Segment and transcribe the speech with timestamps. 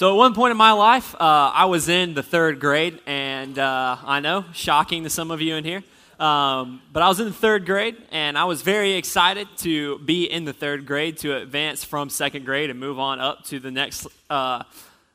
[0.00, 1.18] So, at one point in my life, uh,
[1.54, 5.56] I was in the third grade, and uh, I know, shocking to some of you
[5.56, 5.82] in here,
[6.18, 10.24] um, but I was in the third grade, and I was very excited to be
[10.24, 13.70] in the third grade to advance from second grade and move on up to the
[13.70, 14.62] next uh,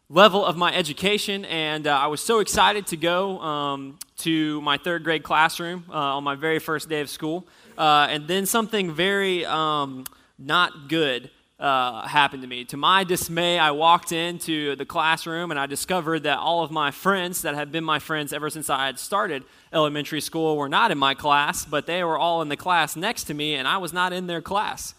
[0.07, 1.46] level of my education.
[1.46, 5.93] And uh, I was so excited to go um, to my third grade classroom uh,
[5.93, 7.47] on my very first day of school.
[7.75, 10.06] Uh, and then something very um,
[10.38, 11.32] not good
[11.65, 12.64] uh, happened to me.
[12.65, 16.92] To my dismay, I walked into the classroom and I discovered that all of my
[16.92, 20.92] friends that had been my friends ever since I had started elementary school were not
[20.92, 23.78] in my class, but they were all in the class next to me, and I
[23.78, 24.93] was not in their class.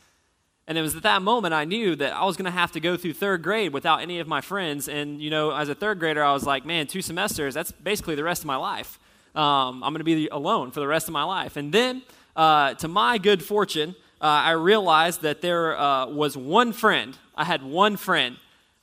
[0.66, 2.80] And it was at that moment I knew that I was going to have to
[2.80, 4.88] go through third grade without any of my friends.
[4.88, 8.16] And, you know, as a third grader, I was like, man, two semesters, that's basically
[8.16, 8.98] the rest of my life.
[9.36, 11.56] Um, I'm going to be alone for the rest of my life.
[11.56, 12.02] And then,
[12.34, 17.16] uh, to my good fortune, uh, I realized that there uh, was one friend.
[17.34, 18.36] I had one friend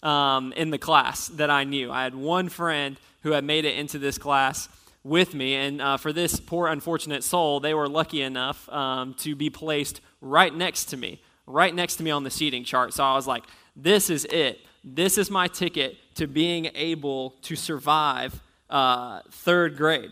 [0.03, 1.91] um, in the class that I knew.
[1.91, 4.69] I had one friend who had made it into this class
[5.03, 5.55] with me.
[5.55, 10.01] And uh, for this poor, unfortunate soul, they were lucky enough um, to be placed
[10.21, 12.93] right next to me, right next to me on the seating chart.
[12.93, 13.43] So I was like,
[13.75, 14.59] this is it.
[14.83, 18.39] This is my ticket to being able to survive
[18.69, 20.11] uh, third grade.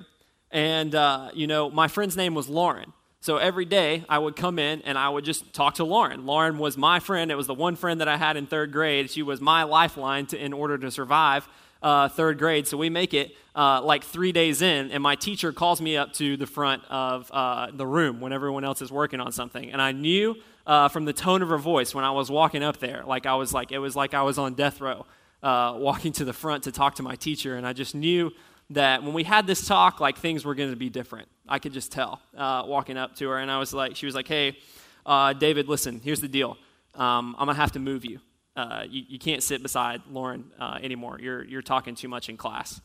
[0.52, 2.92] And, uh, you know, my friend's name was Lauren.
[3.22, 6.26] So every day I would come in and I would just talk to Lauren.
[6.26, 7.30] Lauren was my friend.
[7.30, 9.12] It was the one friend that I had in third grade.
[9.12, 11.48] She was my lifeline to, in order to survive
[11.84, 12.68] uh, third grade.
[12.68, 16.14] So we make it uh, like three days in, and my teacher calls me up
[16.14, 19.72] to the front of uh, the room when everyone else is working on something.
[19.72, 22.78] And I knew uh, from the tone of her voice when I was walking up
[22.78, 25.06] there, like I was like, it was like I was on death row.
[25.44, 28.32] Uh, walking to the front to talk to my teacher, and I just knew
[28.70, 31.28] that when we had this talk, like things were going to be different.
[31.52, 34.16] I could just tell uh, walking up to her, and I was like, she was
[34.16, 34.58] like, "Hey,
[35.06, 36.00] uh, David, listen.
[36.02, 36.58] Here's the deal.
[36.96, 38.20] Um, I'm gonna have to move you.
[38.56, 39.04] Uh, you.
[39.08, 39.20] you.
[39.20, 41.20] can't sit beside Lauren uh, anymore.
[41.20, 42.80] You're you're talking too much in class."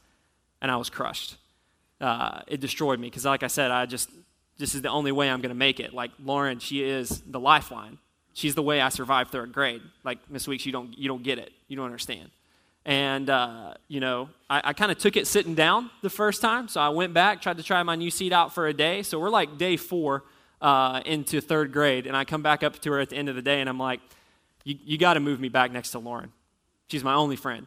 [0.61, 1.37] And I was crushed.
[2.01, 4.11] Uh, it destroyed me because, like I said, I just
[4.59, 5.95] this is the only way I'm gonna make it.
[5.95, 7.99] Like Lauren, she is the lifeline.
[8.33, 9.83] She's the way I survived third grade.
[10.03, 11.53] Like Miss Weeks, you don't you don't get it.
[11.69, 12.31] You don't understand.
[12.87, 16.69] And, uh, you know, I, I kind of took it sitting down the first time.
[16.69, 19.03] So I went back, tried to try my new seat out for a day.
[19.03, 20.23] So we're like day four
[20.63, 22.07] uh, into third grade.
[22.07, 23.79] And I come back up to her at the end of the day and I'm
[23.79, 24.01] like,
[24.63, 26.31] you, you got to move me back next to Lauren.
[26.87, 27.67] She's my only friend.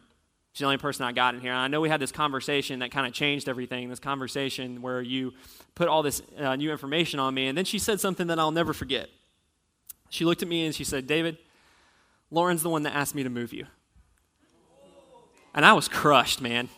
[0.53, 1.51] She's the only person I got in here.
[1.51, 5.01] And I know we had this conversation that kind of changed everything, this conversation where
[5.01, 5.33] you
[5.75, 7.47] put all this uh, new information on me.
[7.47, 9.09] And then she said something that I'll never forget.
[10.09, 11.37] She looked at me and she said, David,
[12.31, 13.65] Lauren's the one that asked me to move you.
[15.59, 16.69] And I was crushed, man.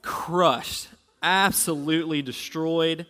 [0.00, 0.88] Crushed.
[1.22, 3.04] Absolutely destroyed.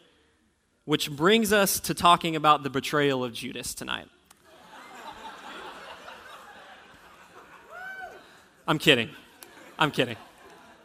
[0.84, 4.08] Which brings us to talking about the betrayal of Judas tonight.
[8.66, 9.10] I'm kidding.
[9.78, 10.16] I'm kidding.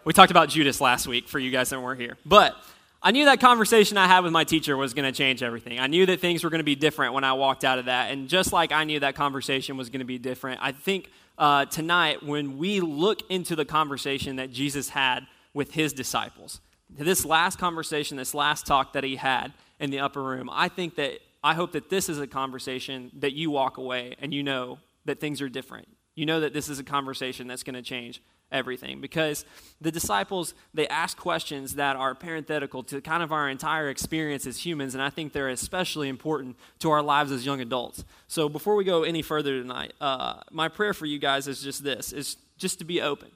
[0.05, 2.15] We talked about Judas last week for you guys that weren't here.
[2.27, 2.55] But
[3.01, 5.79] I knew that conversation I had with my teacher was going to change everything.
[5.79, 8.11] I knew that things were going to be different when I walked out of that.
[8.11, 11.65] And just like I knew that conversation was going to be different, I think uh,
[11.65, 16.61] tonight when we look into the conversation that Jesus had with his disciples.
[16.89, 20.95] This last conversation, this last talk that he had in the upper room, I think
[20.95, 24.79] that, I hope that this is a conversation that you walk away and you know
[25.05, 25.87] that things are different.
[26.15, 28.21] You know that this is a conversation that's going to change
[28.51, 29.01] everything.
[29.01, 29.45] Because
[29.81, 34.65] the disciples they ask questions that are parenthetical to kind of our entire experience as
[34.65, 38.03] humans and i think they're especially important to our lives as young adults.
[38.27, 41.83] So before we go any further tonight uh, my prayer for you guys is just
[41.83, 43.31] this is just to be open.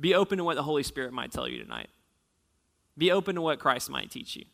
[0.00, 1.88] Be open to what the holy spirit might tell you tonight.
[2.96, 4.44] Be open to what christ might teach you.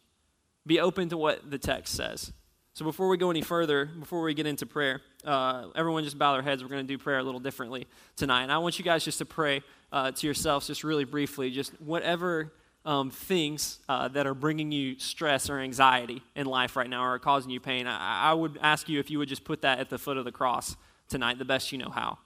[0.67, 2.33] Be open to what the text says
[2.75, 6.33] so before we go any further, before we get into prayer, uh, everyone just bow
[6.33, 6.61] their heads.
[6.61, 7.87] We're going to do prayer a little differently
[8.17, 8.43] tonight.
[8.43, 9.63] And I want you guys just to pray
[9.93, 12.53] uh, to yourselves, just really briefly, just whatever
[12.85, 17.15] um, things uh, that are bringing you stress or anxiety in life right now or
[17.15, 17.87] are causing you pain.
[17.87, 20.25] I, I would ask you if you would just put that at the foot of
[20.25, 20.75] the cross
[21.09, 22.19] tonight, the best you know how.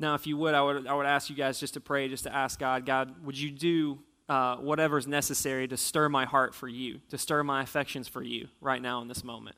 [0.00, 2.22] Now, if you would, I would, I would ask you guys just to pray, just
[2.22, 3.98] to ask God, God, would you do
[4.28, 8.46] uh, whatever's necessary to stir my heart for you, to stir my affections for you
[8.60, 9.56] right now in this moment?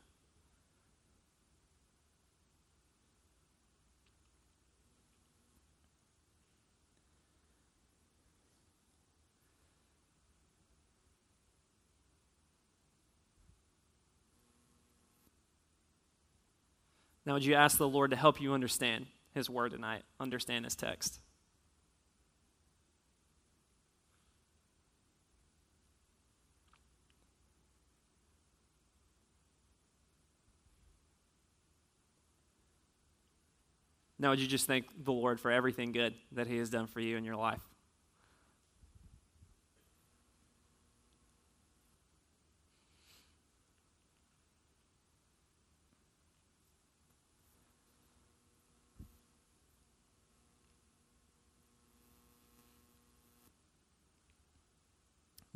[17.26, 20.74] Now, would you ask the Lord to help you understand His word tonight, understand His
[20.74, 21.20] text?
[34.18, 37.00] Now, would you just thank the Lord for everything good that He has done for
[37.00, 37.69] you in your life?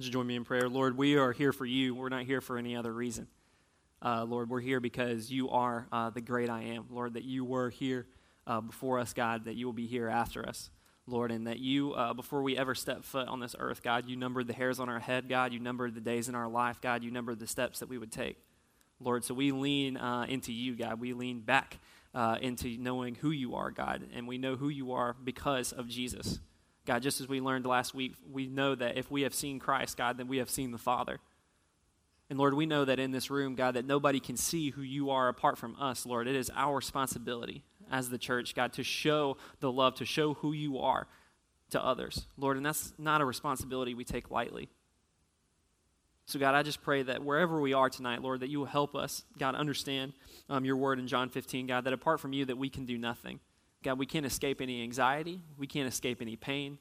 [0.05, 0.69] Just join me in prayer.
[0.69, 1.95] Lord, we are here for you.
[1.95, 3.27] We're not here for any other reason.
[4.03, 6.85] Uh, Lord, we're here because you are uh, the great I am.
[6.91, 8.07] Lord, that you were here
[8.47, 10.69] uh, before us, God, that you will be here after us,
[11.07, 14.15] Lord, and that you, uh, before we ever step foot on this earth, God, you
[14.15, 17.03] numbered the hairs on our head, God, you numbered the days in our life, God,
[17.03, 18.37] you numbered the steps that we would take,
[19.01, 19.25] Lord.
[19.25, 21.01] So we lean uh, into you, God.
[21.01, 21.79] We lean back
[22.15, 25.89] uh, into knowing who you are, God, and we know who you are because of
[25.89, 26.41] Jesus.
[26.87, 29.97] God, just as we learned last week, we know that if we have seen Christ,
[29.97, 31.19] God, then we have seen the Father.
[32.31, 35.11] And Lord, we know that in this room, God, that nobody can see who you
[35.11, 36.27] are apart from us, Lord.
[36.27, 40.53] It is our responsibility as the church, God, to show the love, to show who
[40.53, 41.07] you are
[41.71, 42.57] to others, Lord.
[42.57, 44.69] And that's not a responsibility we take lightly.
[46.27, 48.95] So, God, I just pray that wherever we are tonight, Lord, that you will help
[48.95, 50.15] us, God, understand
[50.49, 52.97] um, your word in John 15, God, that apart from you, that we can do
[52.97, 53.41] nothing.
[53.85, 55.41] God, we can't escape any anxiety.
[55.59, 56.79] We can't escape any pain.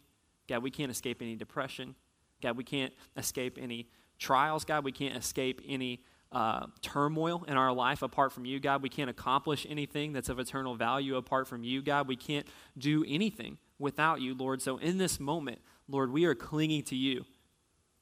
[0.48, 1.96] God, we can't escape any depression.
[2.42, 4.66] God, we can't escape any trials.
[4.66, 6.02] God, we can't escape any
[6.32, 8.82] uh, turmoil in our life apart from you, God.
[8.82, 12.08] We can't accomplish anything that's of eternal value apart from you, God.
[12.08, 12.48] We can't
[12.78, 14.62] do anything without you, Lord.
[14.62, 17.26] So in this moment, Lord, we are clinging to you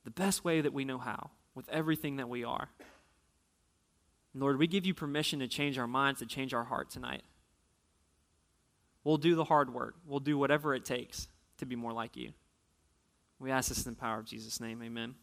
[0.06, 2.70] the best way that we know how, with everything that we are.
[4.34, 7.24] Lord, we give you permission to change our minds, to change our heart tonight.
[9.04, 9.96] We'll do the hard work.
[10.06, 11.28] We'll do whatever it takes
[11.58, 12.32] to be more like you.
[13.40, 14.84] We ask this in the power of Jesus' name.
[14.84, 15.16] Amen.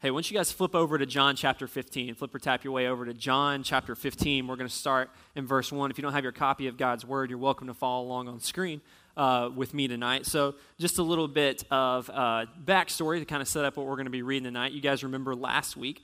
[0.00, 2.88] Hey, once you guys flip over to John chapter 15, flip or tap your way
[2.88, 4.46] over to John chapter 15.
[4.46, 5.90] We're going to start in verse 1.
[5.90, 8.40] If you don't have your copy of God's Word, you're welcome to follow along on
[8.40, 8.80] screen
[9.16, 10.26] uh, with me tonight.
[10.26, 13.94] So, just a little bit of uh, backstory to kind of set up what we're
[13.94, 14.72] going to be reading tonight.
[14.72, 16.02] You guys remember last week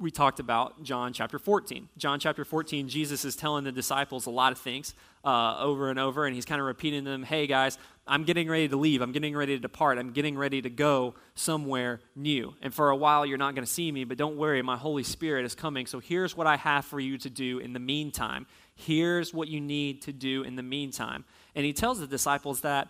[0.00, 1.88] we talked about John chapter 14.
[1.96, 5.98] John chapter 14, Jesus is telling the disciples a lot of things uh, over and
[5.98, 9.02] over, and he's kind of repeating to them hey, guys, I'm getting ready to leave.
[9.02, 9.98] I'm getting ready to depart.
[9.98, 12.54] I'm getting ready to go somewhere new.
[12.62, 15.02] And for a while, you're not going to see me, but don't worry, my Holy
[15.02, 15.86] Spirit is coming.
[15.86, 18.46] So here's what I have for you to do in the meantime.
[18.76, 21.24] Here's what you need to do in the meantime.
[21.54, 22.88] And he tells the disciples that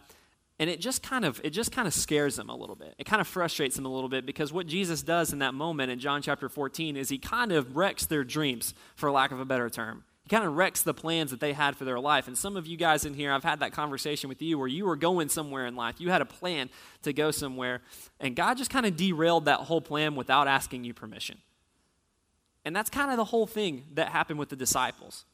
[0.59, 2.95] and it just kind of it just kind of scares them a little bit.
[2.99, 5.91] It kind of frustrates them a little bit because what jesus does in that moment
[5.91, 9.45] in john chapter 14 is he kind of wrecks their dreams for lack of a
[9.45, 10.05] better term.
[10.23, 12.29] He kind of wrecks the plans that they had for their life.
[12.29, 14.85] And some of you guys in here i've had that conversation with you where you
[14.85, 16.01] were going somewhere in life.
[16.01, 16.71] You had a plan
[17.03, 17.81] to go somewhere
[18.19, 21.39] and god just kind of derailed that whole plan without asking you permission.
[22.65, 25.25] And that's kind of the whole thing that happened with the disciples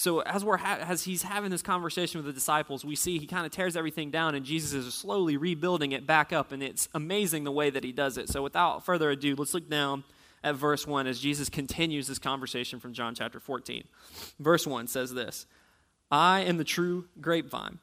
[0.00, 3.26] so as we're ha- as he's having this conversation with the disciples, we see he
[3.26, 6.88] kind of tears everything down, and Jesus is slowly rebuilding it back up, and it's
[6.94, 8.30] amazing the way that he does it.
[8.30, 10.04] So without further ado, let's look down
[10.42, 13.84] at verse one as Jesus continues this conversation from John chapter 14.
[14.38, 15.44] Verse one says this:
[16.10, 17.78] "I am the true grapevine,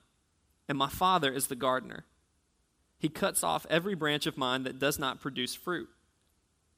[0.67, 2.05] and my Father is the gardener.
[2.97, 5.89] He cuts off every branch of mine that does not produce fruit,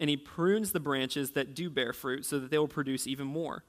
[0.01, 3.25] and he prunes the branches that do bear fruit, so that they will produce even
[3.25, 3.63] more."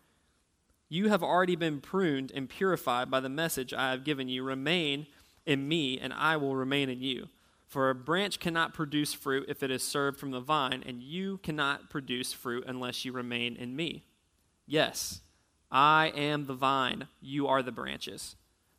[0.93, 4.43] You have already been pruned and purified by the message I have given you.
[4.43, 5.07] Remain
[5.47, 7.29] in me, and I will remain in you.
[7.69, 11.39] For a branch cannot produce fruit if it is served from the vine, and you
[11.39, 14.03] cannot produce fruit unless you remain in me.
[14.67, 15.21] Yes,
[15.71, 18.35] I am the vine, you are the branches.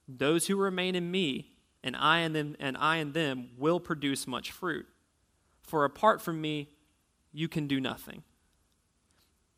[0.05, 1.51] Those who remain in me,
[1.81, 4.85] and I in them, and I and them will produce much fruit.
[5.61, 6.71] For apart from me,
[7.31, 8.23] you can do nothing.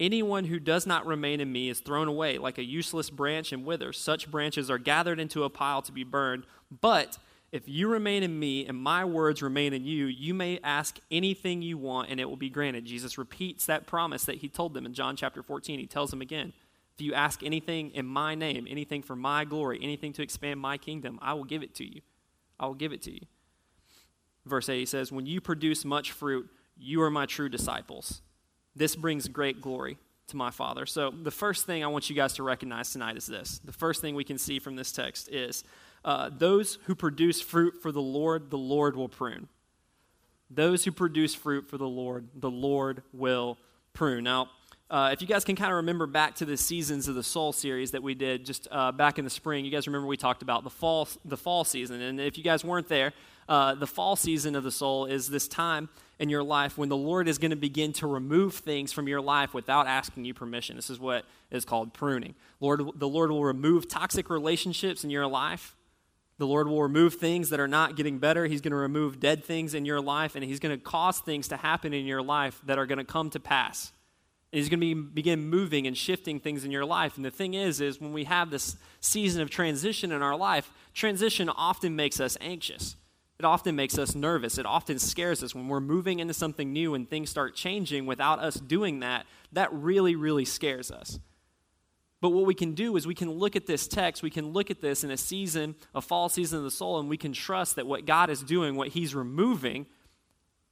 [0.03, 3.63] Anyone who does not remain in me is thrown away like a useless branch and
[3.63, 3.97] withers.
[3.97, 6.43] Such branches are gathered into a pile to be burned.
[6.81, 7.17] But
[7.53, 11.61] if you remain in me and my words remain in you, you may ask anything
[11.61, 12.83] you want and it will be granted.
[12.83, 15.79] Jesus repeats that promise that he told them in John chapter 14.
[15.79, 16.51] He tells them again
[16.95, 20.77] If you ask anything in my name, anything for my glory, anything to expand my
[20.77, 22.01] kingdom, I will give it to you.
[22.59, 23.21] I will give it to you.
[24.45, 28.21] Verse 8 he says, When you produce much fruit, you are my true disciples.
[28.75, 30.85] This brings great glory to my Father.
[30.85, 33.59] So, the first thing I want you guys to recognize tonight is this.
[33.63, 35.63] The first thing we can see from this text is
[36.05, 39.47] uh, those who produce fruit for the Lord, the Lord will prune.
[40.49, 43.57] Those who produce fruit for the Lord, the Lord will
[43.93, 44.23] prune.
[44.23, 44.49] Now,
[44.89, 47.51] uh, if you guys can kind of remember back to the seasons of the Soul
[47.51, 50.43] series that we did just uh, back in the spring, you guys remember we talked
[50.43, 52.01] about the fall, the fall season.
[52.01, 53.13] And if you guys weren't there,
[53.49, 55.89] uh, the fall season of the soul is this time
[56.19, 59.21] in your life when the Lord is going to begin to remove things from your
[59.21, 60.75] life without asking you permission.
[60.75, 62.35] This is what is called pruning.
[62.59, 65.75] Lord, the Lord will remove toxic relationships in your life.
[66.37, 68.45] The Lord will remove things that are not getting better.
[68.45, 71.47] He's going to remove dead things in your life, and He's going to cause things
[71.49, 73.91] to happen in your life that are going to come to pass.
[74.51, 77.17] And He's going to be, begin moving and shifting things in your life.
[77.17, 80.71] And the thing is, is when we have this season of transition in our life,
[80.93, 82.95] transition often makes us anxious.
[83.43, 84.57] It often makes us nervous.
[84.57, 88.39] It often scares us when we're moving into something new and things start changing without
[88.39, 89.25] us doing that.
[89.51, 91.19] That really, really scares us.
[92.21, 94.71] But what we can do is we can look at this text, we can look
[94.71, 97.75] at this in a season, a fall season of the soul, and we can trust
[97.75, 99.87] that what God is doing, what He's removing,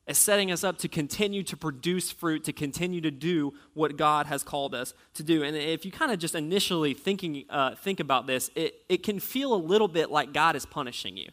[0.08, 4.28] is setting us up to continue to produce fruit, to continue to do what God
[4.28, 5.44] has called us to do.
[5.44, 9.20] And if you kind of just initially thinking, uh, think about this, it, it can
[9.20, 11.32] feel a little bit like God is punishing you.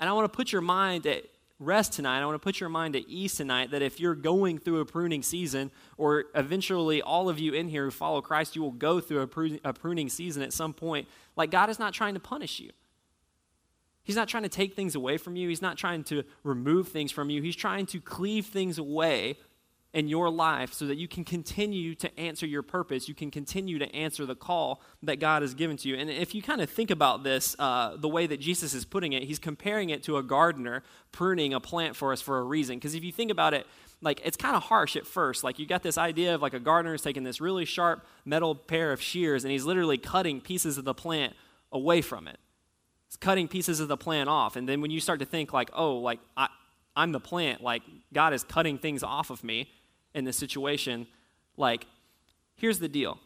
[0.00, 1.26] And I want to put your mind at
[1.60, 2.20] rest tonight.
[2.20, 4.86] I want to put your mind at ease tonight that if you're going through a
[4.86, 8.98] pruning season, or eventually all of you in here who follow Christ, you will go
[8.98, 9.20] through
[9.62, 11.06] a, pruning season at some point.
[11.36, 12.70] Like God is not trying to punish you.
[14.02, 15.48] He's not trying to take things away from you.
[15.48, 17.42] He's not trying to remove things from you.
[17.42, 19.36] He's trying to cleave things away
[19.92, 23.08] in your life so that you can continue to answer your purpose.
[23.08, 25.96] You can continue to answer the call that God has given to you.
[25.96, 29.12] And if you kind of think about this, uh, the way that Jesus is putting
[29.12, 32.76] it, he's comparing it to a gardener pruning a plant for us for a reason.
[32.76, 33.66] Because if you think about it,
[34.00, 35.42] like it's kind of harsh at first.
[35.42, 38.54] Like you got this idea of like a gardener is taking this really sharp metal
[38.54, 41.34] pair of shears and he's literally cutting pieces of the plant
[41.72, 42.38] away from it.
[43.08, 44.54] It's cutting pieces of the plant off.
[44.54, 46.46] And then when you start to think like, oh, like I,
[46.94, 47.82] I'm the plant, like
[48.12, 49.68] God is cutting things off of me
[50.14, 51.06] in this situation.
[51.56, 51.86] Like,
[52.54, 53.18] here's the deal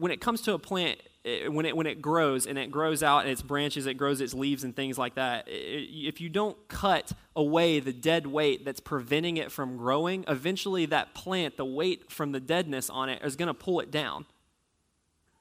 [0.00, 3.02] when it comes to a plant, it, when, it, when it grows and it grows
[3.02, 6.30] out and its branches, it grows its leaves and things like that, it, if you
[6.30, 11.66] don't cut away the dead weight that's preventing it from growing, eventually that plant, the
[11.66, 14.24] weight from the deadness on it, is going to pull it down.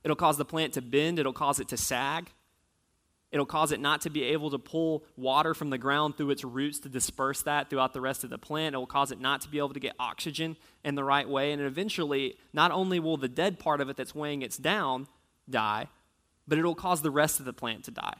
[0.04, 2.30] It'll cause the plant to bend, it'll cause it to sag.
[3.31, 6.43] It'll cause it not to be able to pull water from the ground through its
[6.43, 8.74] roots to disperse that throughout the rest of the plant.
[8.74, 11.51] It will cause it not to be able to get oxygen in the right way.
[11.51, 15.07] And eventually, not only will the dead part of it that's weighing it down
[15.48, 15.88] die,
[16.48, 18.17] but it'll cause the rest of the plant to die.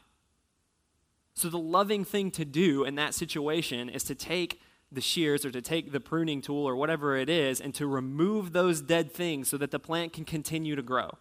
[1.34, 4.60] So, the loving thing to do in that situation is to take
[4.92, 8.54] the shears or to take the pruning tool or whatever it is and to remove
[8.54, 11.12] those dead things so that the plant can continue to grow.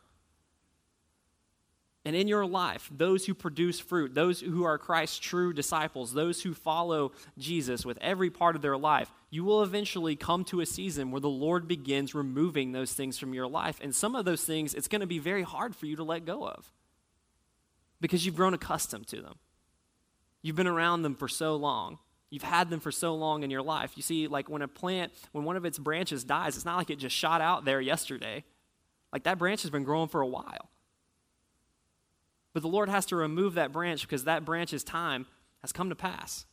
[2.08, 6.40] And in your life, those who produce fruit, those who are Christ's true disciples, those
[6.40, 10.64] who follow Jesus with every part of their life, you will eventually come to a
[10.64, 13.78] season where the Lord begins removing those things from your life.
[13.82, 16.24] And some of those things, it's going to be very hard for you to let
[16.24, 16.72] go of
[18.00, 19.34] because you've grown accustomed to them.
[20.40, 21.98] You've been around them for so long.
[22.30, 23.92] You've had them for so long in your life.
[23.96, 26.88] You see, like when a plant, when one of its branches dies, it's not like
[26.88, 28.44] it just shot out there yesterday.
[29.12, 30.70] Like that branch has been growing for a while.
[32.58, 35.26] But the Lord has to remove that branch because that branch's time
[35.60, 36.44] has come to pass.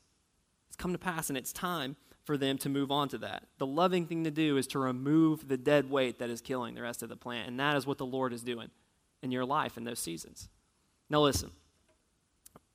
[0.67, 1.95] It's come to pass, and it's time
[2.25, 3.47] for them to move on to that.
[3.57, 6.83] The loving thing to do is to remove the dead weight that is killing the
[6.83, 8.69] rest of the plant, and that is what the Lord is doing
[9.23, 10.47] in your life in those seasons.
[11.09, 11.49] Now, listen,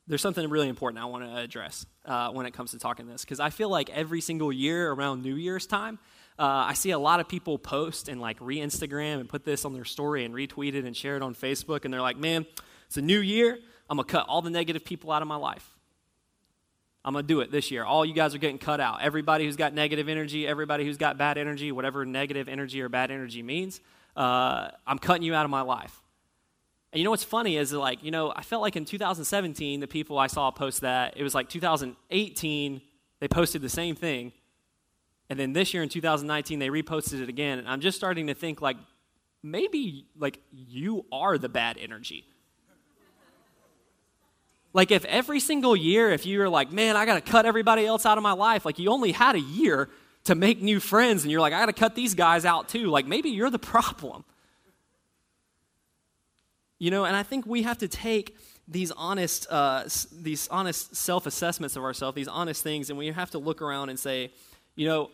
[0.08, 3.24] there's something really important I want to address uh, when it comes to talking this,
[3.24, 6.00] because I feel like every single year around New Year's time,
[6.36, 9.64] uh, I see a lot of people post and like re Instagram and put this
[9.64, 12.44] on their story and retweet it and share it on Facebook, and they're like, man,
[12.90, 13.56] it's a new year.
[13.88, 15.78] I'm going to cut all the negative people out of my life.
[17.04, 17.84] I'm going to do it this year.
[17.84, 19.00] All you guys are getting cut out.
[19.00, 23.12] Everybody who's got negative energy, everybody who's got bad energy, whatever negative energy or bad
[23.12, 23.80] energy means,
[24.16, 26.02] uh, I'm cutting you out of my life.
[26.92, 29.86] And you know what's funny is like, you know, I felt like in 2017, the
[29.86, 32.82] people I saw post that, it was like 2018,
[33.20, 34.32] they posted the same thing.
[35.28, 37.60] And then this year in 2019, they reposted it again.
[37.60, 38.78] And I'm just starting to think like,
[39.44, 42.26] maybe like you are the bad energy.
[44.72, 48.06] Like, if every single year, if you're like, man, I got to cut everybody else
[48.06, 49.88] out of my life, like you only had a year
[50.24, 52.86] to make new friends, and you're like, I got to cut these guys out too,
[52.86, 54.24] like maybe you're the problem.
[56.78, 58.36] You know, and I think we have to take
[58.66, 63.30] these honest, uh, these honest self assessments of ourselves, these honest things, and we have
[63.32, 64.30] to look around and say,
[64.76, 65.10] you know,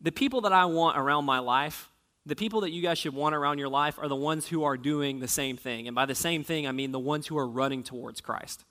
[0.00, 1.90] the people that I want around my life,
[2.24, 4.76] the people that you guys should want around your life are the ones who are
[4.76, 5.86] doing the same thing.
[5.86, 8.64] And by the same thing, I mean the ones who are running towards Christ.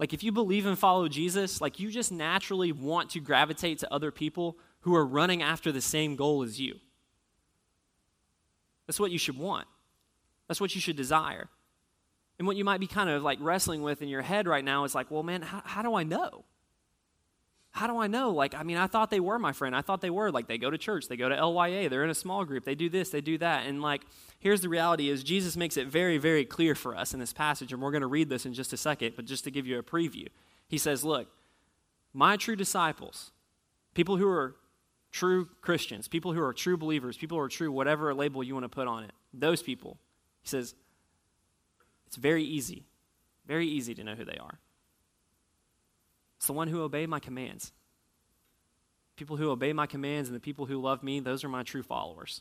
[0.00, 3.92] Like, if you believe and follow Jesus, like, you just naturally want to gravitate to
[3.92, 6.76] other people who are running after the same goal as you.
[8.86, 9.68] That's what you should want.
[10.48, 11.50] That's what you should desire.
[12.38, 14.84] And what you might be kind of like wrestling with in your head right now
[14.84, 16.46] is like, well, man, how, how do I know?
[17.72, 18.30] How do I know?
[18.30, 19.76] Like, I mean, I thought they were my friend.
[19.76, 20.30] I thought they were.
[20.30, 22.74] Like, they go to church, they go to LYA, they're in a small group, they
[22.74, 23.66] do this, they do that.
[23.66, 24.02] And like,
[24.40, 27.72] here's the reality is Jesus makes it very, very clear for us in this passage,
[27.72, 29.78] and we're going to read this in just a second, but just to give you
[29.78, 30.26] a preview.
[30.66, 31.28] He says, Look,
[32.12, 33.30] my true disciples,
[33.94, 34.56] people who are
[35.12, 38.64] true Christians, people who are true believers, people who are true, whatever label you want
[38.64, 39.96] to put on it, those people,
[40.42, 40.74] he says,
[42.06, 42.84] it's very easy,
[43.46, 44.58] very easy to know who they are.
[46.40, 47.70] It's the one who obey my commands.
[49.16, 51.82] People who obey my commands and the people who love me, those are my true
[51.82, 52.40] followers.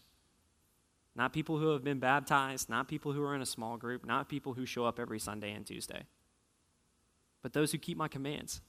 [1.18, 4.30] Not people who have been baptized, not people who are in a small group, not
[4.30, 6.04] people who show up every Sunday and Tuesday,
[7.42, 8.62] but those who keep my commands.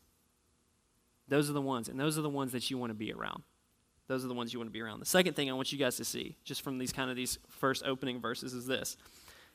[1.29, 3.45] Those are the ones, and those are the ones that you want to be around.
[4.09, 4.99] Those are the ones you want to be around.
[4.99, 7.39] The second thing I want you guys to see, just from these kind of these
[7.49, 8.97] first opening verses, is this: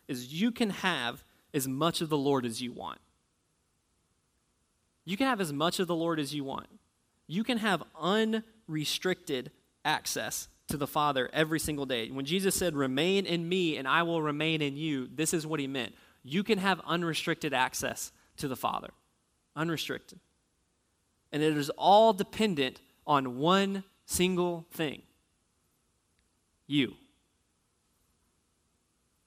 [0.08, 3.00] is you can have as much of the Lord as you want.
[5.05, 6.67] You can have as much of the Lord as you want.
[7.27, 9.51] You can have unrestricted
[9.83, 12.09] access to the Father every single day.
[12.09, 15.59] When Jesus said, Remain in me and I will remain in you, this is what
[15.59, 15.93] he meant.
[16.24, 18.89] You can have unrestricted access to the Father.
[19.55, 20.19] Unrestricted.
[21.31, 25.03] And it is all dependent on one single thing
[26.67, 26.95] you.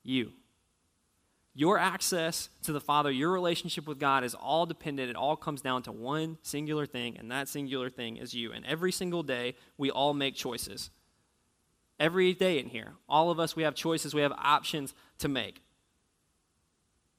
[0.03, 0.33] You.
[1.59, 5.11] Your access to the Father, your relationship with God is all dependent.
[5.11, 8.53] It all comes down to one singular thing, and that singular thing is you.
[8.53, 10.91] And every single day, we all make choices.
[11.99, 15.61] Every day in here, all of us, we have choices, we have options to make.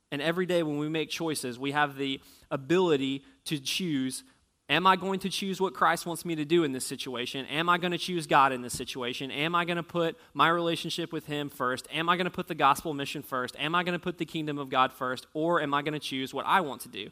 [0.09, 4.23] And every day when we make choices, we have the ability to choose
[4.69, 7.47] Am I going to choose what Christ wants me to do in this situation?
[7.47, 9.31] Am I going to choose God in this situation?
[9.31, 11.87] Am I going to put my relationship with Him first?
[11.91, 13.55] Am I going to put the gospel mission first?
[13.57, 15.25] Am I going to put the kingdom of God first?
[15.33, 17.09] Or am I going to choose what I want to do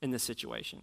[0.00, 0.82] in this situation?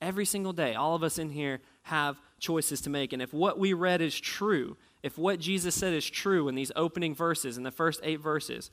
[0.00, 3.12] Every single day, all of us in here have choices to make.
[3.12, 6.70] And if what we read is true, if what Jesus said is true in these
[6.76, 8.70] opening verses, in the first eight verses,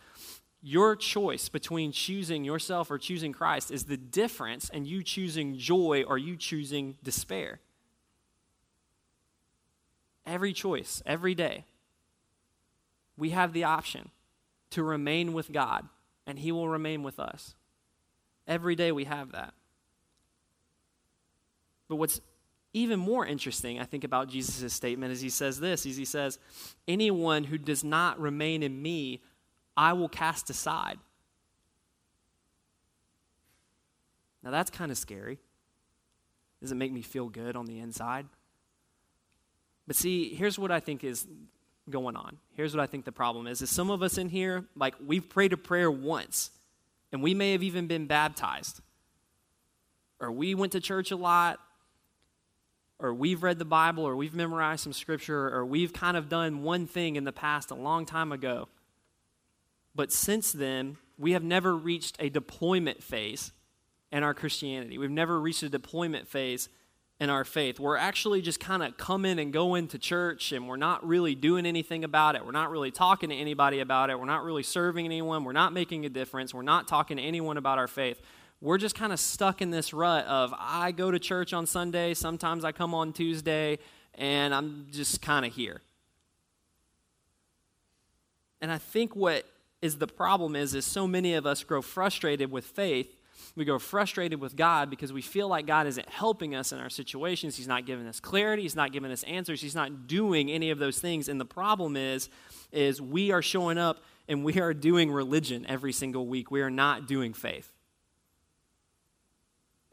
[0.65, 6.05] your choice between choosing yourself or choosing Christ is the difference in you choosing joy
[6.07, 7.59] or you choosing despair.
[10.25, 11.65] Every choice, every day,
[13.17, 14.09] we have the option
[14.69, 15.87] to remain with God,
[16.25, 17.55] and He will remain with us.
[18.47, 19.53] Every day we have that.
[21.89, 22.21] But what's
[22.73, 26.39] even more interesting, I think, about Jesus' statement is he says this is he says,
[26.87, 29.21] Anyone who does not remain in me
[29.75, 30.99] I will cast aside.
[34.43, 35.39] Now that's kind of scary.
[36.61, 38.25] Does it make me feel good on the inside?
[39.87, 41.27] But see, here's what I think is
[41.89, 42.37] going on.
[42.55, 43.61] Here's what I think the problem is.
[43.61, 46.51] Is some of us in here, like we've prayed a prayer once,
[47.11, 48.81] and we may have even been baptized.
[50.19, 51.59] Or we went to church a lot,
[52.99, 56.63] or we've read the Bible, or we've memorized some scripture, or we've kind of done
[56.63, 58.69] one thing in the past a long time ago.
[59.95, 63.51] But since then, we have never reached a deployment phase
[64.11, 64.97] in our Christianity.
[64.97, 66.69] We've never reached a deployment phase
[67.19, 67.79] in our faith.
[67.79, 71.65] We're actually just kind of coming and going to church and we're not really doing
[71.65, 72.45] anything about it.
[72.45, 74.19] We're not really talking to anybody about it.
[74.19, 75.43] We're not really serving anyone.
[75.43, 76.53] We're not making a difference.
[76.53, 78.19] We're not talking to anyone about our faith.
[78.61, 82.13] We're just kind of stuck in this rut of I go to church on Sunday,
[82.13, 83.77] sometimes I come on Tuesday,
[84.15, 85.81] and I'm just kind of here.
[88.61, 89.45] And I think what
[89.83, 93.15] is the problem is is so many of us grow frustrated with faith
[93.55, 96.89] we grow frustrated with god because we feel like god isn't helping us in our
[96.89, 97.55] situations.
[97.55, 98.63] He's not giving us clarity.
[98.63, 99.61] He's not giving us answers.
[99.61, 101.29] He's not doing any of those things.
[101.29, 102.29] And the problem is
[102.71, 106.49] is we are showing up and we are doing religion every single week.
[106.49, 107.72] We are not doing faith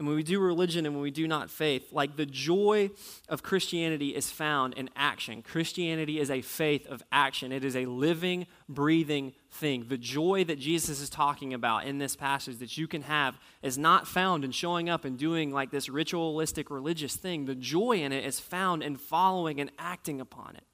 [0.01, 2.89] and when we do religion and when we do not faith, like the joy
[3.29, 5.43] of Christianity is found in action.
[5.43, 9.85] Christianity is a faith of action, it is a living, breathing thing.
[9.91, 13.77] The joy that Jesus is talking about in this passage that you can have is
[13.77, 17.45] not found in showing up and doing like this ritualistic religious thing.
[17.45, 20.65] The joy in it is found in following and acting upon it,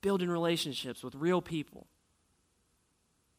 [0.00, 1.88] building relationships with real people,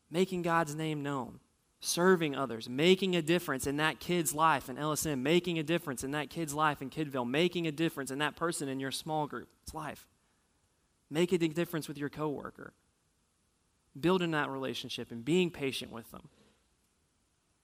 [0.09, 1.39] making God's name known
[1.81, 6.11] serving others, making a difference in that kid's life in LSM, making a difference in
[6.11, 9.49] that kid's life in Kidville, making a difference in that person in your small group.
[9.63, 10.07] It's life.
[11.09, 12.73] Make a difference with your coworker.
[13.99, 16.29] Building that relationship and being patient with them.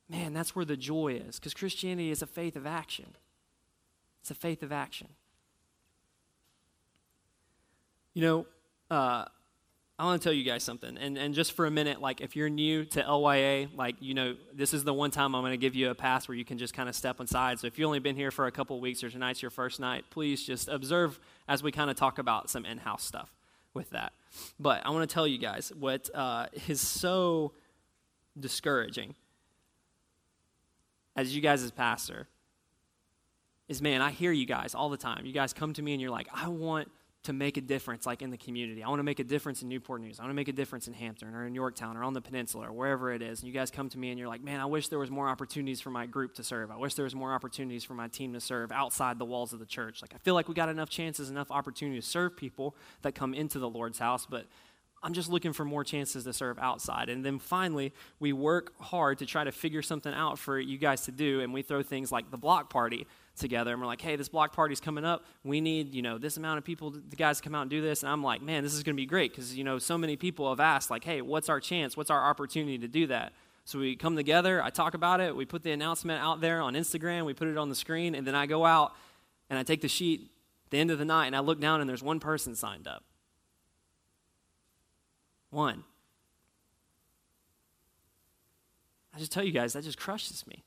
[0.10, 3.16] Man, that's where the joy is because Christianity is a faith of action.
[4.22, 5.10] It's a faith of action.
[8.14, 8.46] You know,
[8.90, 9.26] uh,
[10.00, 10.96] I want to tell you guys something.
[10.98, 14.36] And, and just for a minute, like if you're new to LYA, like, you know,
[14.54, 16.60] this is the one time I'm going to give you a pass where you can
[16.60, 17.60] just kind of step inside.
[17.60, 20.06] So if you've only been here for a couple weeks or tonight's your first night,
[20.12, 23.34] please just observe as we kind of talk about some in house stuff
[23.74, 24.14] with that.
[24.60, 27.54] But I want to tell you guys what uh, is so
[28.40, 29.16] discouraging
[31.16, 32.28] as you guys as pastor
[33.68, 35.26] is man, I hear you guys all the time.
[35.26, 36.90] You guys come to me and you're like, I want
[37.28, 38.82] to make a difference like in the community.
[38.82, 40.18] I want to make a difference in Newport News.
[40.18, 42.70] I want to make a difference in Hampton or in Yorktown or on the peninsula
[42.70, 43.42] or wherever it is.
[43.42, 45.28] And you guys come to me and you're like, man, I wish there was more
[45.28, 46.72] opportunities for my group to serve.
[46.72, 49.60] I wish there was more opportunities for my team to serve outside the walls of
[49.60, 50.02] the church.
[50.02, 53.34] Like I feel like we got enough chances, enough opportunity to serve people that come
[53.34, 54.46] into the Lord's house, but
[55.04, 57.10] I'm just looking for more chances to serve outside.
[57.10, 61.02] And then finally, we work hard to try to figure something out for you guys
[61.02, 63.06] to do, and we throw things like the block party
[63.40, 65.26] together and we're like hey this block party's coming up.
[65.44, 67.82] We need you know this amount of people the guys to come out and do
[67.82, 68.04] this.
[68.04, 70.16] And i'm like man this is going to be great because you know so many
[70.16, 71.96] people have asked like hey what's our chance?
[71.96, 73.34] What's our opportunity to do that?
[73.66, 76.74] So we come together i talk about it we put the announcement out there on
[76.74, 78.94] instagram we put it on the screen and then i go out
[79.50, 80.32] and i take the sheet
[80.68, 82.88] at the end of the night and i look down and there's one person signed
[82.88, 83.04] up.
[85.50, 85.84] One.
[89.16, 90.64] I just tell you guys that just crushes me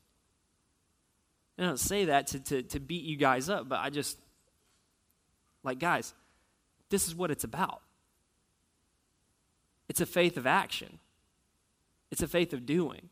[1.60, 4.18] I don't say that to, to, to beat you guys up, but I just,
[5.62, 6.14] like, guys,
[6.88, 7.82] this is what it's about.
[9.88, 10.98] It's a faith of action,
[12.10, 13.10] it's a faith of doing,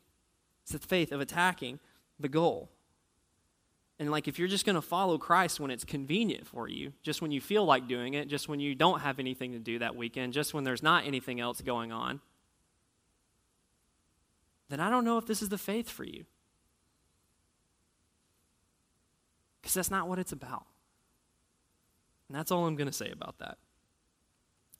[0.63, 1.79] it's a faith of attacking
[2.19, 2.69] the goal.
[3.99, 7.21] And like if you're just going to follow Christ when it's convenient for you, just
[7.21, 9.93] when you feel like doing it, just when you don't have anything to do that
[9.93, 12.21] weekend, just when there's not anything else going on,
[14.69, 16.23] then I don't know if this is the faith for you.
[19.69, 20.65] Because that's not what it's about.
[22.27, 23.59] And that's all I'm going to say about that.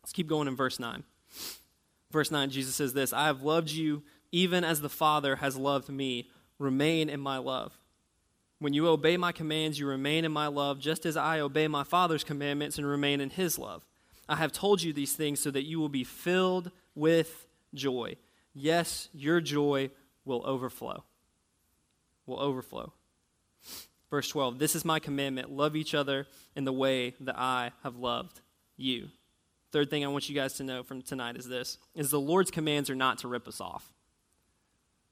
[0.02, 1.04] Let's keep going in verse 9.
[2.10, 5.90] Verse 9, Jesus says this I have loved you even as the Father has loved
[5.90, 6.28] me.
[6.58, 7.78] Remain in my love.
[8.58, 11.84] When you obey my commands, you remain in my love, just as I obey my
[11.84, 13.86] Father's commandments and remain in his love.
[14.28, 18.16] I have told you these things so that you will be filled with joy.
[18.56, 19.92] Yes, your joy
[20.26, 21.04] will overflow.
[22.26, 22.94] Will overflow.
[24.10, 27.96] Verse 12 This is my commandment love each other in the way that I have
[27.96, 28.42] loved
[28.78, 29.10] you.
[29.72, 32.52] Third thing I want you guys to know from tonight is this is the Lord's
[32.52, 33.94] commands are not to rip us off.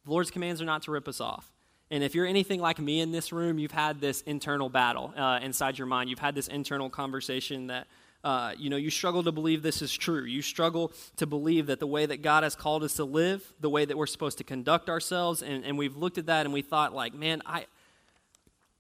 [0.06, 1.52] The Lord's commands are not to rip us off.
[1.90, 5.40] And if you're anything like me in this room, you've had this internal battle uh,
[5.42, 6.10] inside your mind.
[6.10, 7.88] You've had this internal conversation that,
[8.26, 10.24] uh, you know, you struggle to believe this is true.
[10.24, 13.70] You struggle to believe that the way that God has called us to live, the
[13.70, 16.62] way that we're supposed to conduct ourselves, and, and we've looked at that and we
[16.62, 17.68] thought, like, man, I,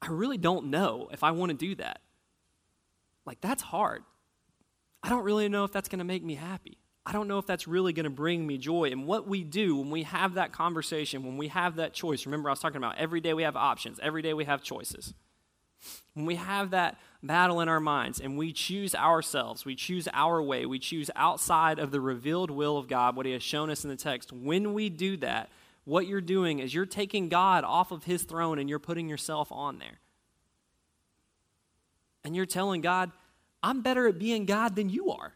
[0.01, 2.01] I really don't know if I want to do that.
[3.25, 4.03] Like, that's hard.
[5.03, 6.77] I don't really know if that's going to make me happy.
[7.05, 8.89] I don't know if that's really going to bring me joy.
[8.91, 12.49] And what we do when we have that conversation, when we have that choice, remember
[12.49, 15.13] I was talking about every day we have options, every day we have choices.
[16.13, 20.41] When we have that battle in our minds and we choose ourselves, we choose our
[20.41, 23.83] way, we choose outside of the revealed will of God, what He has shown us
[23.83, 25.49] in the text, when we do that,
[25.87, 29.53] what you're doing is you're taking God off of his throne and you're putting yourself
[29.53, 29.99] on there.
[32.25, 33.09] And you're telling God,
[33.63, 35.33] I'm better at being God than you are.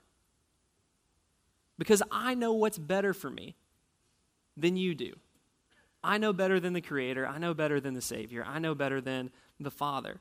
[1.77, 3.55] Because I know what's better for me
[4.57, 5.13] than you do.
[6.03, 7.25] I know better than the Creator.
[7.25, 8.45] I know better than the Savior.
[8.45, 10.19] I know better than the Father.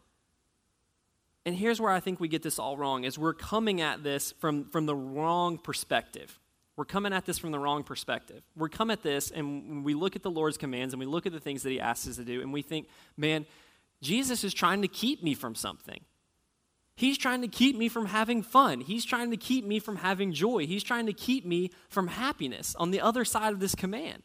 [1.44, 4.30] And here's where I think we get this all wrong is we're coming at this
[4.38, 6.38] from, from the wrong perspective.
[6.80, 8.42] We're coming at this from the wrong perspective.
[8.56, 11.32] We're coming at this and we look at the Lord's commands and we look at
[11.34, 12.88] the things that He asks us to do and we think,
[13.18, 13.44] man,
[14.00, 16.00] Jesus is trying to keep me from something.
[16.96, 18.80] He's trying to keep me from having fun.
[18.80, 20.66] He's trying to keep me from having joy.
[20.66, 24.22] He's trying to keep me from happiness on the other side of this command.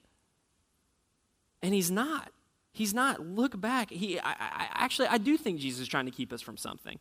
[1.61, 2.31] And He's not.
[2.71, 3.19] He's not.
[3.19, 3.91] Look back.
[3.91, 6.99] He, I, I, actually, I do think Jesus is trying to keep us from something.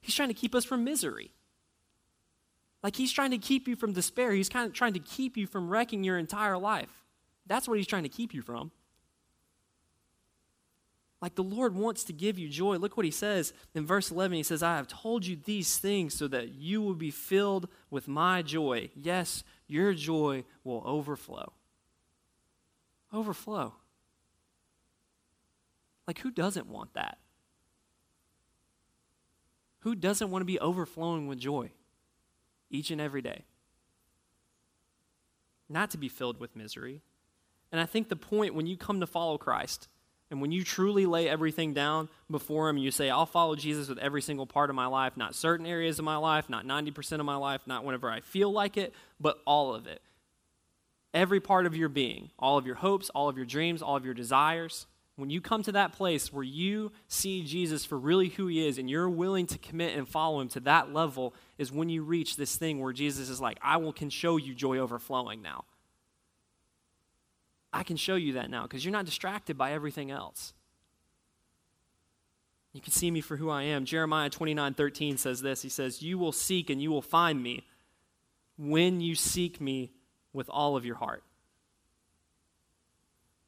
[0.00, 1.32] He's trying to keep us from misery.
[2.82, 4.32] Like he's trying to keep you from despair.
[4.32, 7.04] He's kind of trying to keep you from wrecking your entire life.
[7.46, 8.70] That's what he's trying to keep you from.
[11.20, 12.76] Like the Lord wants to give you joy.
[12.76, 14.36] Look what he says in verse 11.
[14.36, 18.06] He says, I have told you these things so that you will be filled with
[18.06, 18.90] my joy.
[18.94, 21.52] Yes, your joy will overflow.
[23.12, 23.74] Overflow.
[26.06, 27.18] Like, who doesn't want that?
[29.80, 31.70] Who doesn't want to be overflowing with joy?
[32.70, 33.44] Each and every day.
[35.68, 37.02] Not to be filled with misery.
[37.70, 39.88] And I think the point when you come to follow Christ,
[40.30, 43.98] And when you truly lay everything down before Him, you say, I'll follow Jesus with
[43.98, 47.24] every single part of my life, not certain areas of my life, not 90% of
[47.24, 50.02] my life, not whenever I feel like it, but all of it.
[51.14, 54.04] Every part of your being, all of your hopes, all of your dreams, all of
[54.04, 54.86] your desires.
[55.18, 58.78] When you come to that place where you see Jesus for really who He is
[58.78, 62.36] and you're willing to commit and follow Him to that level, is when you reach
[62.36, 65.64] this thing where Jesus is like, I will, can show you joy overflowing now.
[67.72, 70.54] I can show you that now because you're not distracted by everything else.
[72.72, 73.86] You can see me for who I am.
[73.86, 77.66] Jeremiah 29 13 says this He says, You will seek and you will find me
[78.56, 79.90] when you seek me
[80.32, 81.24] with all of your heart.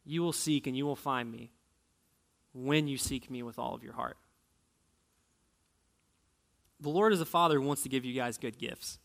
[0.05, 1.53] You will seek and you will find me
[2.53, 4.17] when you seek me with all of your heart.
[6.81, 8.99] The Lord, as a father, who wants to give you guys good gifts.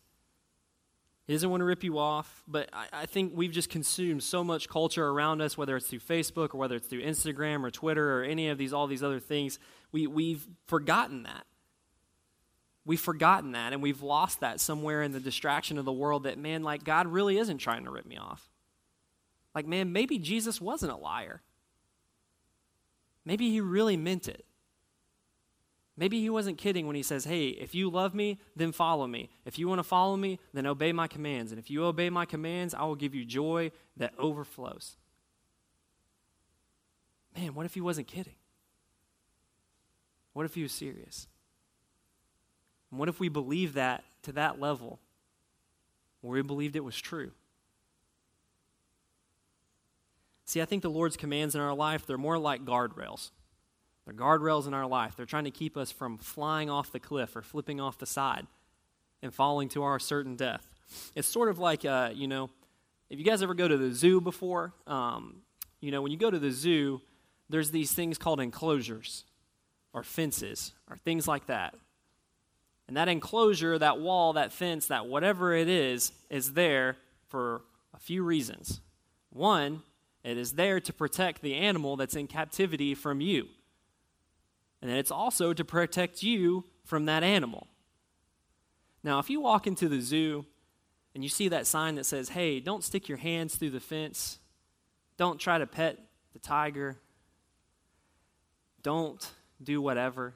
[1.27, 4.43] He doesn't want to rip you off, but I, I, think we've just consumed so
[4.43, 8.19] much culture around us, whether it's through Facebook or whether it's through Instagram or Twitter
[8.19, 9.58] or any of these, all these other things.
[9.91, 11.45] We, we've forgotten that.
[12.86, 16.38] We've forgotten that, and we've lost that somewhere in the distraction of the world that,
[16.38, 18.47] man, like, God really isn't trying to rip me off.
[19.55, 21.41] Like, man, maybe Jesus wasn't a liar.
[23.25, 24.45] Maybe he really meant it.
[25.97, 29.29] Maybe he wasn't kidding when he says, Hey, if you love me, then follow me.
[29.45, 31.51] If you want to follow me, then obey my commands.
[31.51, 34.97] And if you obey my commands, I will give you joy that overflows.
[37.35, 38.35] Man, what if he wasn't kidding?
[40.33, 41.27] What if he was serious?
[42.91, 44.99] And what if we believed that to that level
[46.21, 47.31] where we believed it was true?
[50.45, 53.31] See, I think the Lord's commands in our life, they're more like guardrails.
[54.05, 55.15] They're guardrails in our life.
[55.15, 58.45] They're trying to keep us from flying off the cliff or flipping off the side
[59.23, 60.67] and falling to our certain death.
[61.15, 62.51] It's sort of like, uh, you know,
[63.10, 65.38] if you guys ever go to the zoo before, um,
[65.81, 67.01] you know, when you go to the zoo,
[67.49, 69.23] there's these things called enclosures
[69.93, 71.73] or fences or things like that.
[72.88, 77.62] And that enclosure, that wall, that fence, that whatever it is, is there for
[77.95, 78.81] a few reasons.
[79.31, 79.81] One,
[80.25, 83.47] it is there to protect the animal that's in captivity from you
[84.85, 87.65] and then it's also to protect you from that animal.
[89.03, 90.45] Now, if you walk into the zoo
[91.15, 94.38] and you see that sign that says, hey, don't stick your hands through the fence,
[95.17, 95.97] don't try to pet
[96.33, 96.97] the tiger,
[98.83, 99.27] don't
[99.63, 100.35] do whatever,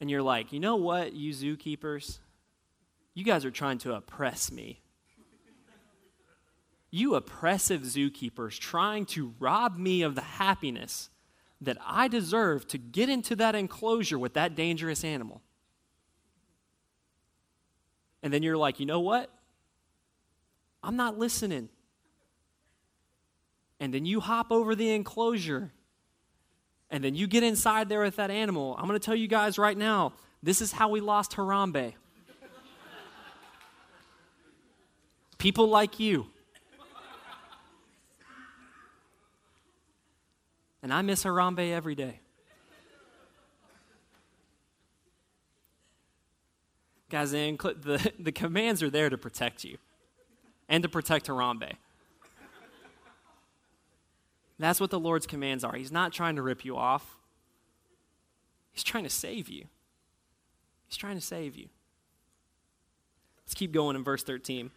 [0.00, 2.18] and you're like, you know what, you zookeepers?
[3.14, 4.80] You guys are trying to oppress me.
[6.90, 11.10] You oppressive zookeepers trying to rob me of the happiness
[11.60, 15.42] that I deserve to get into that enclosure with that dangerous animal.
[18.22, 19.30] And then you're like, you know what?
[20.82, 21.68] I'm not listening.
[23.80, 25.72] And then you hop over the enclosure.
[26.90, 28.74] And then you get inside there with that animal.
[28.78, 31.94] I'm going to tell you guys right now this is how we lost Harambe.
[35.38, 36.26] People like you.
[40.88, 42.18] And I miss Harambe every day.
[47.10, 49.76] Guys, the, the commands are there to protect you
[50.66, 51.74] and to protect Harambe.
[54.58, 55.74] That's what the Lord's commands are.
[55.74, 57.18] He's not trying to rip you off,
[58.72, 59.66] He's trying to save you.
[60.86, 61.68] He's trying to save you.
[63.44, 64.70] Let's keep going in verse 13.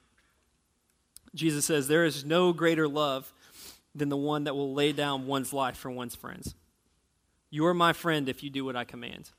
[1.34, 3.34] Jesus says, There is no greater love
[3.94, 6.56] than the one that will lay down one's life for one's friends.
[7.50, 9.32] You are my friend if you do what I command.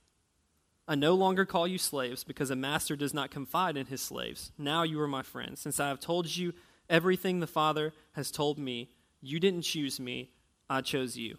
[0.87, 4.53] I no longer call you slaves because a master does not confide in his slaves.
[4.59, 5.61] Now you are my friends.
[5.61, 6.53] Since I have told you
[6.91, 10.33] everything the Father has told me, you didn't choose me,
[10.69, 11.39] I chose you.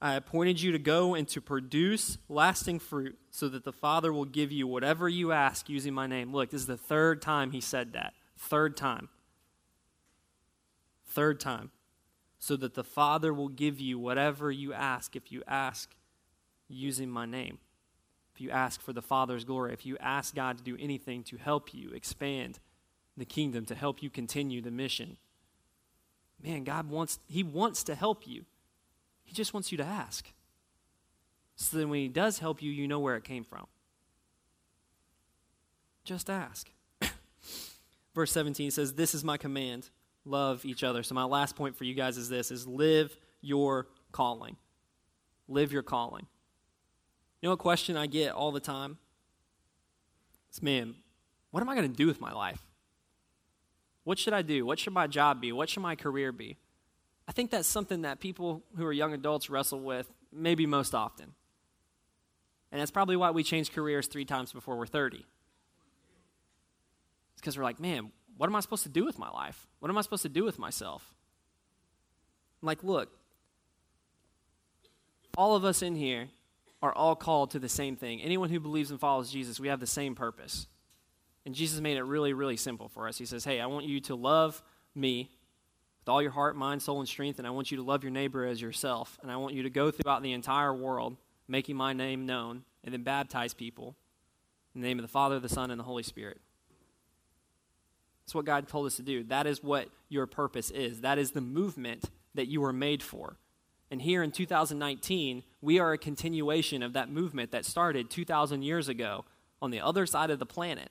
[0.00, 4.24] I appointed you to go and to produce lasting fruit so that the Father will
[4.24, 6.32] give you whatever you ask using my name.
[6.32, 8.14] Look, this is the third time he said that.
[8.38, 9.08] Third time.
[11.04, 11.72] Third time
[12.38, 15.94] so that the Father will give you whatever you ask if you ask
[16.68, 17.58] using my name.
[18.34, 21.36] If you ask for the Father's glory, if you ask God to do anything to
[21.36, 22.60] help you expand
[23.16, 25.16] the kingdom, to help you continue the mission.
[26.42, 28.44] Man, God wants, He wants to help you.
[29.24, 30.32] He just wants you to ask.
[31.56, 33.66] So then when He does help you, you know where it came from.
[36.04, 36.70] Just ask.
[38.14, 39.90] Verse 17 says, This is my command
[40.28, 41.02] love each other.
[41.02, 44.56] So my last point for you guys is this is live your calling.
[45.48, 46.26] Live your calling.
[47.40, 48.98] You know what question I get all the time?
[50.50, 50.94] It's man,
[51.50, 52.60] what am I going to do with my life?
[54.04, 54.64] What should I do?
[54.64, 55.52] What should my job be?
[55.52, 56.56] What should my career be?
[57.26, 61.34] I think that's something that people who are young adults wrestle with maybe most often.
[62.72, 65.18] And that's probably why we change careers three times before we're 30.
[65.18, 65.26] It's
[67.36, 69.66] because we're like, man, what am I supposed to do with my life?
[69.80, 71.12] What am I supposed to do with myself?
[72.62, 73.10] I'm like, look,
[75.36, 76.28] all of us in here
[76.80, 78.22] are all called to the same thing.
[78.22, 80.68] Anyone who believes and follows Jesus, we have the same purpose.
[81.44, 83.18] And Jesus made it really, really simple for us.
[83.18, 84.62] He says, Hey, I want you to love
[84.94, 85.30] me
[86.00, 88.12] with all your heart, mind, soul, and strength, and I want you to love your
[88.12, 89.18] neighbor as yourself.
[89.22, 91.16] And I want you to go throughout the entire world
[91.48, 93.96] making my name known and then baptize people
[94.74, 96.40] in the name of the Father, the Son, and the Holy Spirit.
[98.28, 99.24] That's what God told us to do.
[99.24, 101.00] That is what your purpose is.
[101.00, 103.38] That is the movement that you were made for.
[103.90, 108.86] And here in 2019, we are a continuation of that movement that started 2,000 years
[108.86, 109.24] ago
[109.62, 110.90] on the other side of the planet.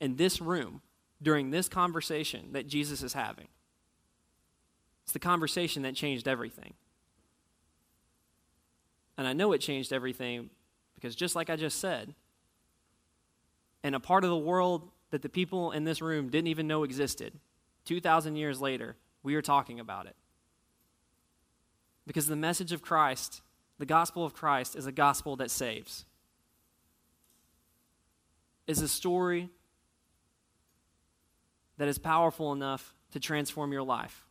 [0.00, 0.82] In this room,
[1.22, 3.46] during this conversation that Jesus is having.
[5.04, 6.74] It's the conversation that changed everything.
[9.16, 10.50] And I know it changed everything
[10.96, 12.16] because, just like I just said,
[13.84, 16.84] in a part of the world that the people in this room didn't even know
[16.84, 17.32] existed,
[17.84, 20.16] 2,000 years later, we are talking about it.
[22.06, 23.42] Because the message of Christ,
[23.78, 26.04] the gospel of Christ, is a gospel that saves.
[28.66, 29.48] Is a story
[31.78, 34.26] that is powerful enough to transform your life.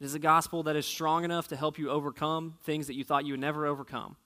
[0.00, 3.04] It is a gospel that is strong enough to help you overcome things that you
[3.04, 4.16] thought you would never overcome.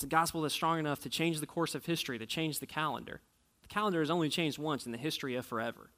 [0.00, 2.64] It's a gospel that's strong enough to change the course of history, to change the
[2.66, 3.20] calendar.
[3.60, 5.90] The calendar has only changed once in the history of forever.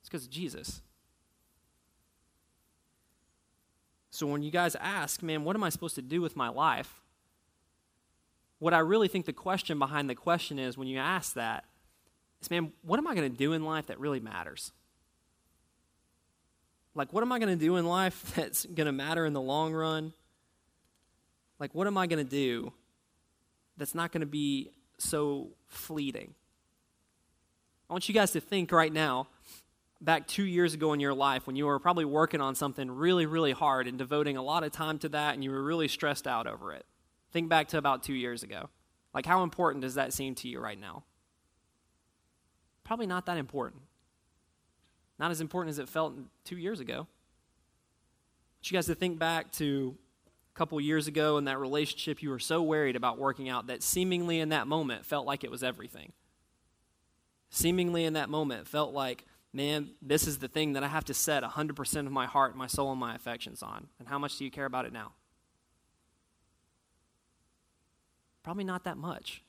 [0.00, 0.80] It's because of Jesus.
[4.08, 7.02] So when you guys ask, man, what am I supposed to do with my life?
[8.60, 11.64] What I really think the question behind the question is when you ask that
[12.40, 14.72] is, man, what am I going to do in life that really matters?
[16.94, 19.40] Like, what am I going to do in life that's going to matter in the
[19.42, 20.14] long run?
[21.58, 22.72] Like, what am I going to do
[23.78, 26.34] that's not going to be so fleeting?
[27.88, 29.28] I want you guys to think right now
[30.00, 33.26] back two years ago in your life when you were probably working on something really,
[33.26, 36.26] really hard and devoting a lot of time to that and you were really stressed
[36.26, 36.84] out over it.
[37.32, 38.68] Think back to about two years ago.
[39.14, 41.04] Like, how important does that seem to you right now?
[42.84, 43.82] Probably not that important.
[45.18, 46.14] Not as important as it felt
[46.44, 46.94] two years ago.
[46.94, 49.96] I want you guys to think back to
[50.58, 54.40] couple years ago in that relationship you were so worried about working out that seemingly
[54.40, 56.10] in that moment felt like it was everything.
[57.48, 61.14] Seemingly in that moment felt like man, this is the thing that I have to
[61.14, 63.86] set 100% of my heart, my soul, and my affections on.
[63.98, 65.12] And how much do you care about it now?
[68.42, 69.42] Probably not that much.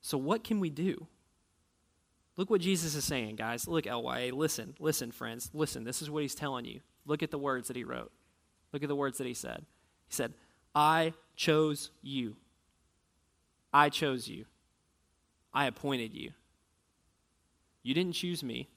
[0.00, 1.06] So, what can we do?
[2.36, 3.68] Look what Jesus is saying, guys.
[3.68, 5.84] Look, LYA, listen, listen, friends, listen.
[5.84, 6.80] This is what he's telling you.
[7.06, 8.12] Look at the words that he wrote.
[8.72, 9.64] Look at the words that he said.
[10.08, 10.34] He said,
[10.74, 12.36] I chose you.
[13.72, 14.44] I chose you.
[15.54, 16.32] I appointed you.
[17.82, 18.68] You didn't choose me.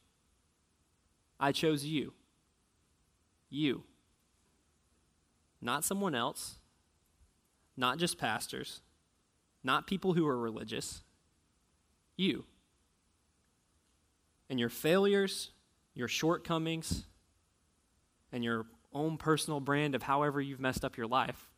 [1.40, 2.14] I chose you.
[3.50, 3.84] You.
[5.62, 6.56] Not someone else.
[7.76, 8.82] Not just pastors.
[9.64, 11.02] Not people who are religious.
[12.16, 12.46] You.
[14.50, 15.52] And your failures,
[15.94, 17.06] your shortcomings,
[18.32, 21.50] and your own personal brand of however you've messed up your life.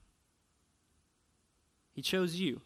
[1.93, 2.61] He chose you.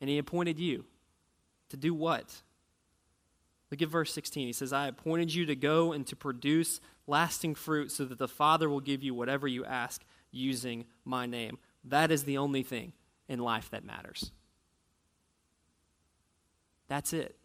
[0.00, 0.84] And He appointed you
[1.70, 2.42] to do what?
[3.70, 4.46] Look at verse 16.
[4.46, 8.28] He says, I appointed you to go and to produce lasting fruit so that the
[8.28, 11.58] Father will give you whatever you ask using my name.
[11.84, 12.92] That is the only thing
[13.28, 14.30] in life that matters.
[16.88, 17.36] That's it.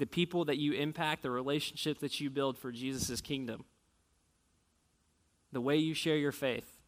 [0.00, 3.66] The people that you impact, the relationships that you build for Jesus' kingdom,
[5.52, 6.78] the way you share your faith,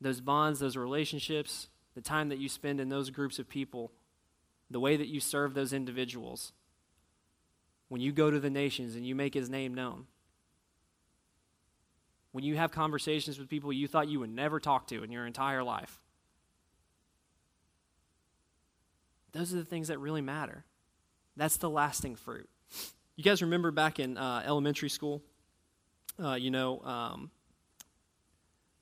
[0.00, 3.92] those bonds, those relationships, the time that you spend in those groups of people
[4.70, 6.52] the way that you serve those individuals,
[7.90, 10.06] when you go to the nations and you make his name known,
[12.30, 15.26] when you have conversations with people you thought you would never talk to in your
[15.26, 16.00] entire life.
[19.32, 20.64] Those are the things that really matter.
[21.36, 22.48] That's the lasting fruit.
[23.16, 25.22] You guys remember back in uh, elementary school,
[26.22, 27.30] uh, you know, um,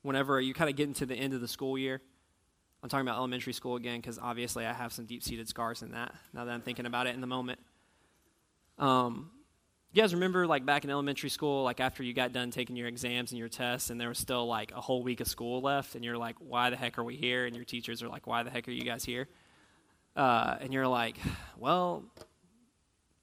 [0.01, 2.01] whenever you kind of get into the end of the school year,
[2.81, 5.91] I'm talking about elementary school again because obviously I have some deep seated scars in
[5.91, 7.59] that now that I'm thinking about it in the moment.
[8.79, 9.31] Um,
[9.93, 12.87] you guys remember like back in elementary school, like after you got done taking your
[12.87, 15.95] exams and your tests, and there was still like a whole week of school left,
[15.95, 17.45] and you're like, why the heck are we here?
[17.45, 19.27] And your teachers are like, why the heck are you guys here?
[20.15, 21.17] uh, and you're like,
[21.57, 22.03] well,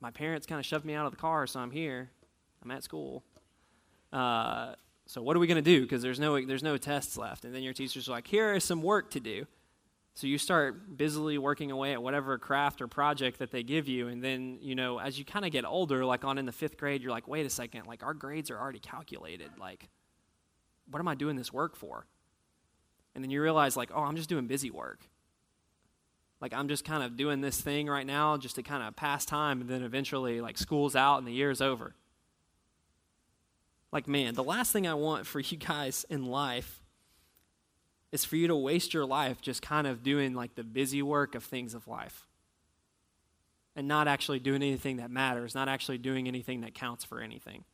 [0.00, 2.10] my parents kind of shoved me out of the car, so I'm here.
[2.62, 3.24] I'm at school.
[4.12, 4.74] Uh,
[5.06, 5.82] so what are we going to do?
[5.82, 7.44] Because there's no there's no tests left.
[7.44, 9.46] And then your teacher's are like, here is some work to do.
[10.14, 14.08] So you start busily working away at whatever craft or project that they give you,
[14.08, 16.76] and then you know as you kind of get older, like on in the fifth
[16.76, 19.50] grade, you're like, wait a second, like our grades are already calculated.
[19.60, 19.88] Like,
[20.90, 22.06] what am I doing this work for?
[23.14, 25.00] And then you realize, like, oh, I'm just doing busy work.
[26.40, 29.24] Like I'm just kind of doing this thing right now just to kind of pass
[29.24, 31.94] time, and then eventually, like school's out and the year's over.
[33.90, 36.82] Like, man, the last thing I want for you guys in life
[38.12, 41.34] is for you to waste your life just kind of doing like the busy work
[41.34, 42.26] of things of life
[43.76, 47.64] and not actually doing anything that matters, not actually doing anything that counts for anything.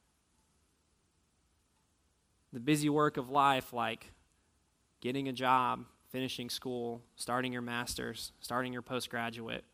[2.52, 4.12] The busy work of life, like
[5.00, 5.84] getting a job,
[6.14, 9.64] finishing school, starting your master's, starting your postgraduate,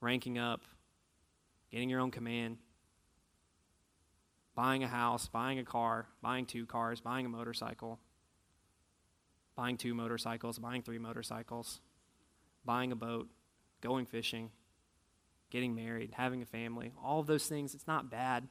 [0.00, 0.62] ranking up,
[1.70, 2.58] getting your own command,
[4.56, 8.00] buying a house, buying a car, buying two cars, buying a motorcycle,
[9.54, 11.80] buying two motorcycles, buying three motorcycles,
[12.64, 13.28] buying a boat,
[13.80, 14.50] going fishing,
[15.50, 18.48] getting married, having a family, all of those things, it's not bad.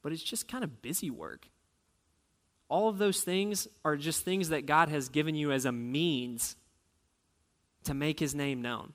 [0.00, 1.48] But it's just kind of busy work.
[2.68, 6.56] All of those things are just things that God has given you as a means
[7.84, 8.92] to make his name known.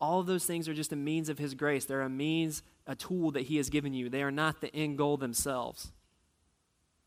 [0.00, 1.84] All of those things are just a means of his grace.
[1.84, 4.08] They're a means, a tool that he has given you.
[4.08, 5.92] They are not the end goal themselves.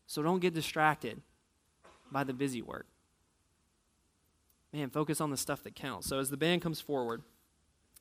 [0.06, 1.20] So don't get distracted
[2.10, 2.86] by the busy work.
[4.72, 6.06] Man, focus on the stuff that counts.
[6.06, 7.22] So as the band comes forward,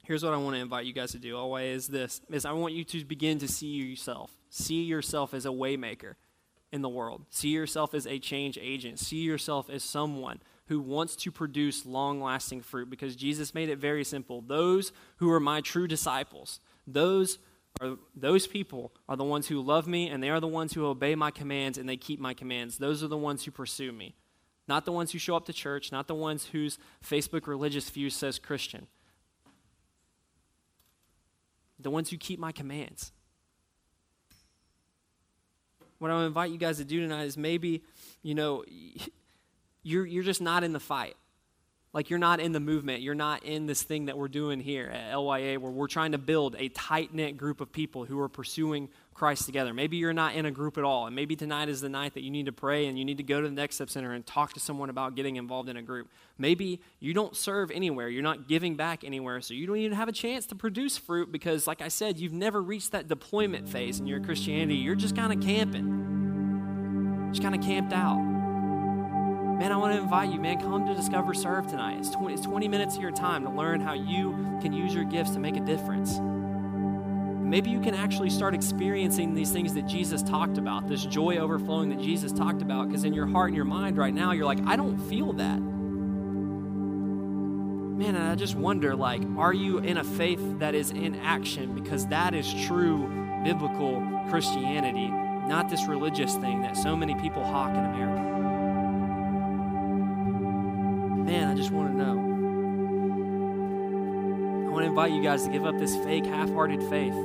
[0.03, 1.38] here's what I want to invite you guys to do.
[1.38, 4.32] Always this is this I want you to begin to see yourself.
[4.49, 6.15] See yourself as a waymaker
[6.78, 7.25] in the world.
[7.32, 8.99] See yourself as a change agent.
[8.99, 13.80] See yourself as someone who wants to produce long lasting fruit because Jesus made it
[13.80, 14.41] very simple.
[14.41, 17.39] Those who are my true disciples, those
[17.82, 20.86] are those people are the ones who love me and they are the ones who
[20.86, 22.78] obey my commands and they keep my commands.
[22.78, 24.15] Those are the ones who pursue me.
[24.67, 28.11] Not the ones who show up to church, not the ones whose Facebook religious view
[28.11, 28.86] says Christian.
[31.80, 33.13] The ones who keep my commands.
[36.00, 37.84] What I invite you guys to do tonight is maybe,
[38.22, 38.64] you know,
[39.84, 41.16] you're, you're just not in the fight.
[41.93, 43.02] Like you're not in the movement.
[43.02, 46.18] You're not in this thing that we're doing here at LYA where we're trying to
[46.18, 49.74] build a tight knit group of people who are pursuing Christ together.
[49.74, 51.07] Maybe you're not in a group at all.
[51.07, 53.24] And maybe tonight is the night that you need to pray and you need to
[53.24, 55.82] go to the Next Step Center and talk to someone about getting involved in a
[55.82, 56.07] group.
[56.38, 58.09] Maybe you don't serve anywhere.
[58.09, 59.41] You're not giving back anywhere.
[59.41, 62.32] So you don't even have a chance to produce fruit because, like I said, you've
[62.32, 64.76] never reached that deployment phase in your Christianity.
[64.76, 68.20] You're just kind of camping, just kind of camped out.
[69.57, 71.97] Man, I want to invite you, man, come to Discover Serve tonight.
[71.97, 75.05] It's 20, it's 20 minutes of your time to learn how you can use your
[75.05, 76.20] gifts to make a difference.
[77.48, 81.88] Maybe you can actually start experiencing these things that Jesus talked about, this joy overflowing
[81.89, 84.60] that Jesus talked about, because in your heart and your mind right now, you're like,
[84.68, 85.62] I don't feel that.
[87.98, 91.74] Man, and I just wonder, like, are you in a faith that is in action?
[91.74, 93.08] Because that is true
[93.45, 98.24] biblical Christianity, not this religious thing that so many people hawk in America.
[101.24, 102.18] Man, I just want to know.
[104.68, 107.16] I want to invite you guys to give up this fake, half hearted faith.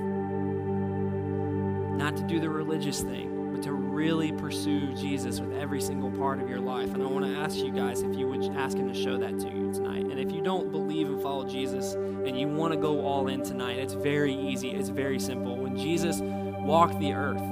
[1.97, 6.41] Not to do the religious thing, but to really pursue Jesus with every single part
[6.41, 6.93] of your life.
[6.95, 9.39] And I want to ask you guys if you would ask Him to show that
[9.41, 10.07] to you tonight.
[10.07, 13.43] And if you don't believe and follow Jesus and you want to go all in
[13.43, 15.57] tonight, it's very easy, it's very simple.
[15.57, 17.43] When Jesus walked the earth,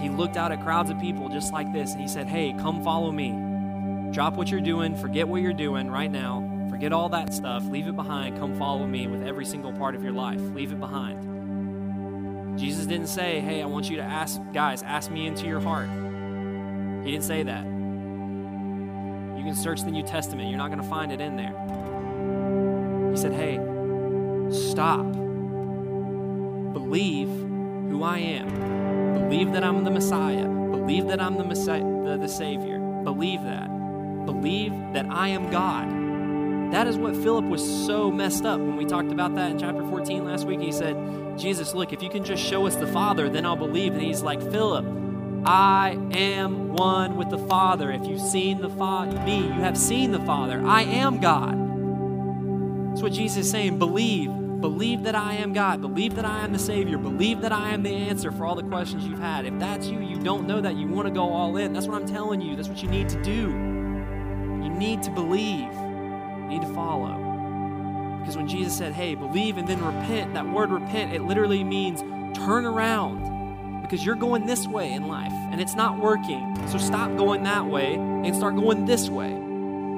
[0.00, 2.82] he looked out at crowds of people just like this and he said, Hey, come
[2.82, 4.10] follow me.
[4.12, 7.86] Drop what you're doing, forget what you're doing right now, forget all that stuff, leave
[7.86, 10.40] it behind, come follow me with every single part of your life.
[10.40, 11.31] Leave it behind.
[12.56, 15.88] Jesus didn't say, Hey, I want you to ask, guys, ask me into your heart.
[17.04, 17.64] He didn't say that.
[17.64, 23.10] You can search the New Testament, you're not going to find it in there.
[23.10, 23.58] He said, Hey,
[24.50, 25.12] stop.
[26.72, 29.28] Believe who I am.
[29.28, 30.46] Believe that I'm the Messiah.
[30.46, 32.78] Believe that I'm the, Messiah, the, the Savior.
[33.04, 33.72] Believe that
[34.24, 36.01] believe that I am God.
[36.72, 39.84] That is what Philip was so messed up when we talked about that in chapter
[39.84, 40.58] 14 last week.
[40.60, 40.96] He said,
[41.38, 43.92] Jesus, look, if you can just show us the Father, then I'll believe.
[43.92, 44.86] And he's like, Philip,
[45.44, 47.92] I am one with the Father.
[47.92, 50.64] If you've seen the Father, me, you have seen the Father.
[50.64, 51.58] I am God.
[52.90, 53.78] That's what Jesus is saying.
[53.78, 54.30] Believe.
[54.62, 55.82] Believe that I am God.
[55.82, 56.96] Believe that I am the Savior.
[56.96, 59.44] Believe that I am the answer for all the questions you've had.
[59.44, 61.74] If that's you, you don't know that, you want to go all in.
[61.74, 62.56] That's what I'm telling you.
[62.56, 63.50] That's what you need to do.
[64.62, 65.68] You need to believe,
[66.48, 68.18] need to follow.
[68.20, 72.02] Because when Jesus said, hey, believe and then repent, that word repent, it literally means
[72.38, 76.56] turn around because you're going this way in life and it's not working.
[76.68, 79.30] So stop going that way and start going this way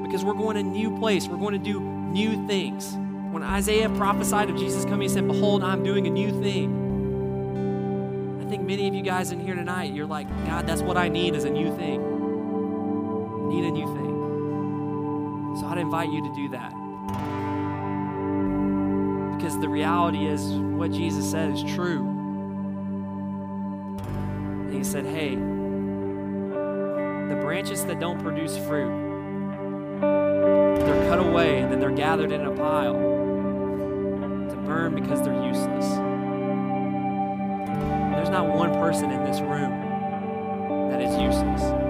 [0.05, 1.29] because we're going a new place.
[1.29, 2.97] We're going to do new things.
[3.31, 6.83] When Isaiah prophesied of Jesus coming, he said, Behold, I'm doing a new thing.
[8.45, 11.09] I think many of you guys in here tonight, you're like, God, that's what I
[11.09, 12.01] need is a new thing.
[12.01, 14.14] I need a new thing.
[15.59, 16.71] So I'd invite you to do that.
[19.37, 22.09] Because the reality is, what Jesus said is true.
[24.65, 25.37] And he said, Hey,
[27.29, 28.91] the branches that don't produce fruit,
[30.01, 35.87] they're cut away and then they're gathered in a pile to burn because they're useless.
[38.15, 39.71] There's not one person in this room
[40.91, 41.84] that is useless.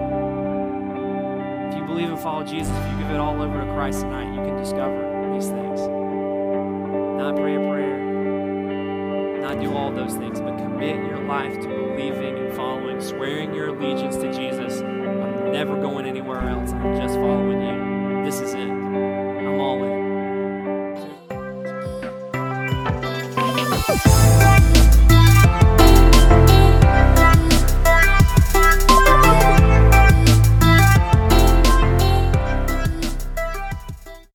[2.05, 4.59] Believe and follow Jesus, if you give it all over to Christ tonight, you can
[4.59, 5.81] discover these things.
[7.17, 12.37] Not pray a prayer, not do all those things, but commit your life to believing
[12.37, 14.83] and following, swearing your allegiance to Jesus.
[14.83, 16.73] I'm never going anywhere else.
[16.73, 17.74] I'm just following you.